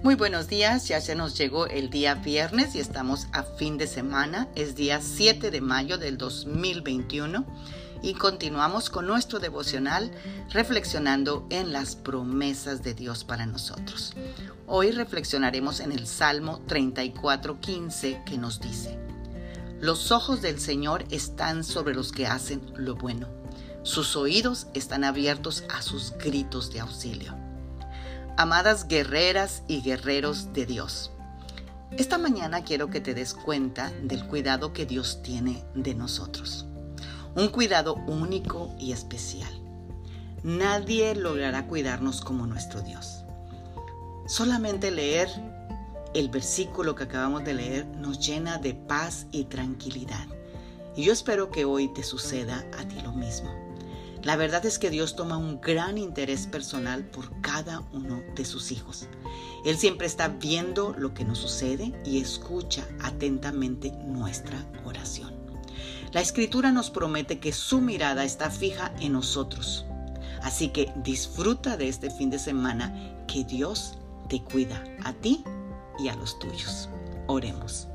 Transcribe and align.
Muy 0.00 0.14
buenos 0.14 0.46
días, 0.46 0.86
ya 0.86 1.00
se 1.00 1.16
nos 1.16 1.36
llegó 1.36 1.66
el 1.66 1.90
día 1.90 2.14
viernes 2.14 2.76
y 2.76 2.78
estamos 2.78 3.26
a 3.32 3.42
fin 3.42 3.78
de 3.78 3.88
semana, 3.88 4.46
es 4.54 4.76
día 4.76 5.00
7 5.00 5.50
de 5.50 5.60
mayo 5.60 5.98
del 5.98 6.16
2021 6.16 7.44
y 8.00 8.14
continuamos 8.14 8.90
con 8.90 9.08
nuestro 9.08 9.40
devocional 9.40 10.12
reflexionando 10.50 11.48
en 11.50 11.72
las 11.72 11.96
promesas 11.96 12.84
de 12.84 12.94
Dios 12.94 13.24
para 13.24 13.44
nosotros. 13.44 14.14
Hoy 14.68 14.92
reflexionaremos 14.92 15.80
en 15.80 15.90
el 15.90 16.06
Salmo 16.06 16.60
34:15 16.68 18.22
que 18.22 18.38
nos 18.38 18.60
dice, 18.60 18.96
Los 19.80 20.12
ojos 20.12 20.40
del 20.42 20.60
Señor 20.60 21.06
están 21.10 21.64
sobre 21.64 21.96
los 21.96 22.12
que 22.12 22.28
hacen 22.28 22.62
lo 22.76 22.94
bueno, 22.94 23.26
sus 23.82 24.14
oídos 24.14 24.68
están 24.74 25.02
abiertos 25.02 25.64
a 25.74 25.82
sus 25.82 26.12
gritos 26.18 26.70
de 26.72 26.78
auxilio 26.78 27.47
amadas 28.38 28.86
guerreras 28.86 29.64
y 29.66 29.82
guerreros 29.82 30.52
de 30.52 30.64
Dios. 30.64 31.10
Esta 31.96 32.18
mañana 32.18 32.62
quiero 32.62 32.88
que 32.88 33.00
te 33.00 33.12
des 33.12 33.34
cuenta 33.34 33.90
del 34.04 34.24
cuidado 34.28 34.72
que 34.72 34.86
Dios 34.86 35.22
tiene 35.24 35.64
de 35.74 35.96
nosotros. 35.96 36.64
Un 37.34 37.48
cuidado 37.48 37.96
único 38.06 38.76
y 38.78 38.92
especial. 38.92 39.50
Nadie 40.44 41.16
logrará 41.16 41.66
cuidarnos 41.66 42.20
como 42.20 42.46
nuestro 42.46 42.80
Dios. 42.82 43.24
Solamente 44.28 44.92
leer 44.92 45.28
el 46.14 46.28
versículo 46.28 46.94
que 46.94 47.04
acabamos 47.04 47.42
de 47.44 47.54
leer 47.54 47.86
nos 47.88 48.24
llena 48.24 48.58
de 48.58 48.72
paz 48.72 49.26
y 49.32 49.46
tranquilidad. 49.46 50.28
Y 50.94 51.02
yo 51.02 51.12
espero 51.12 51.50
que 51.50 51.64
hoy 51.64 51.92
te 51.92 52.04
suceda 52.04 52.64
a 52.78 52.86
ti 52.86 53.00
lo 53.02 53.10
mismo. 53.10 53.67
La 54.28 54.36
verdad 54.36 54.66
es 54.66 54.78
que 54.78 54.90
Dios 54.90 55.16
toma 55.16 55.38
un 55.38 55.58
gran 55.58 55.96
interés 55.96 56.46
personal 56.46 57.02
por 57.02 57.40
cada 57.40 57.80
uno 57.94 58.22
de 58.34 58.44
sus 58.44 58.72
hijos. 58.72 59.08
Él 59.64 59.78
siempre 59.78 60.06
está 60.06 60.28
viendo 60.28 60.94
lo 60.98 61.14
que 61.14 61.24
nos 61.24 61.38
sucede 61.38 61.98
y 62.04 62.20
escucha 62.20 62.86
atentamente 63.00 63.90
nuestra 64.04 64.62
oración. 64.84 65.32
La 66.12 66.20
escritura 66.20 66.72
nos 66.72 66.90
promete 66.90 67.40
que 67.40 67.54
su 67.54 67.80
mirada 67.80 68.22
está 68.22 68.50
fija 68.50 68.92
en 69.00 69.14
nosotros. 69.14 69.86
Así 70.42 70.68
que 70.68 70.92
disfruta 70.96 71.78
de 71.78 71.88
este 71.88 72.10
fin 72.10 72.28
de 72.28 72.38
semana 72.38 73.24
que 73.26 73.44
Dios 73.44 73.94
te 74.28 74.42
cuida 74.42 74.84
a 75.04 75.14
ti 75.14 75.42
y 75.98 76.08
a 76.08 76.16
los 76.16 76.38
tuyos. 76.38 76.90
Oremos. 77.28 77.88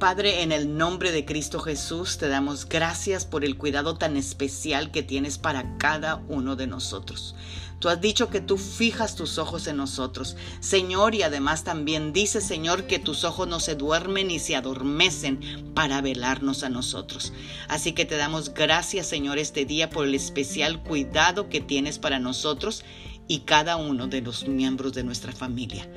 Padre, 0.00 0.42
en 0.42 0.50
el 0.50 0.78
nombre 0.78 1.12
de 1.12 1.26
Cristo 1.26 1.60
Jesús, 1.60 2.16
te 2.16 2.26
damos 2.26 2.66
gracias 2.66 3.26
por 3.26 3.44
el 3.44 3.58
cuidado 3.58 3.98
tan 3.98 4.16
especial 4.16 4.90
que 4.92 5.02
tienes 5.02 5.36
para 5.36 5.76
cada 5.76 6.22
uno 6.26 6.56
de 6.56 6.66
nosotros. 6.66 7.34
Tú 7.80 7.90
has 7.90 8.00
dicho 8.00 8.30
que 8.30 8.40
tú 8.40 8.56
fijas 8.56 9.14
tus 9.14 9.36
ojos 9.36 9.66
en 9.66 9.76
nosotros, 9.76 10.38
Señor, 10.60 11.14
y 11.14 11.22
además 11.22 11.64
también 11.64 12.14
dice, 12.14 12.40
Señor, 12.40 12.86
que 12.86 12.98
tus 12.98 13.24
ojos 13.24 13.46
no 13.46 13.60
se 13.60 13.74
duermen 13.74 14.28
ni 14.28 14.38
se 14.38 14.56
adormecen 14.56 15.72
para 15.74 16.00
velarnos 16.00 16.62
a 16.62 16.70
nosotros. 16.70 17.34
Así 17.68 17.92
que 17.92 18.06
te 18.06 18.16
damos 18.16 18.54
gracias, 18.54 19.06
Señor, 19.06 19.36
este 19.36 19.66
día 19.66 19.90
por 19.90 20.06
el 20.06 20.14
especial 20.14 20.82
cuidado 20.82 21.50
que 21.50 21.60
tienes 21.60 21.98
para 21.98 22.18
nosotros 22.18 22.84
y 23.30 23.42
cada 23.42 23.76
uno 23.76 24.08
de 24.08 24.22
los 24.22 24.48
miembros 24.48 24.92
de 24.92 25.04
nuestra 25.04 25.30
familia. 25.30 25.88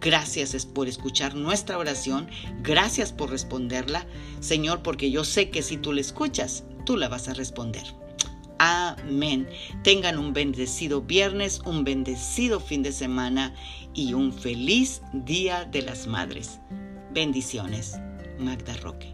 Gracias 0.00 0.64
por 0.64 0.88
escuchar 0.88 1.34
nuestra 1.34 1.76
oración, 1.76 2.30
gracias 2.62 3.12
por 3.12 3.28
responderla, 3.28 4.06
Señor, 4.40 4.82
porque 4.82 5.10
yo 5.10 5.22
sé 5.22 5.50
que 5.50 5.60
si 5.60 5.76
tú 5.76 5.92
la 5.92 6.00
escuchas, 6.00 6.64
tú 6.86 6.96
la 6.96 7.10
vas 7.10 7.28
a 7.28 7.34
responder. 7.34 7.82
Amén. 8.58 9.46
Tengan 9.84 10.16
un 10.16 10.32
bendecido 10.32 11.02
viernes, 11.02 11.60
un 11.66 11.84
bendecido 11.84 12.58
fin 12.58 12.82
de 12.82 12.92
semana 12.92 13.54
y 13.92 14.14
un 14.14 14.32
feliz 14.32 15.02
Día 15.12 15.66
de 15.66 15.82
las 15.82 16.06
Madres. 16.06 16.58
Bendiciones. 17.12 17.98
Magda 18.38 18.74
Roque. 18.78 19.12